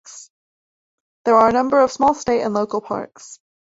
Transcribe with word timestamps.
There 1.25 1.35
are 1.35 1.47
a 1.49 1.53
number 1.53 1.79
of 1.79 1.91
smaller 1.91 2.15
state 2.15 2.41
and 2.41 2.55
local 2.55 2.81
parks. 2.81 3.37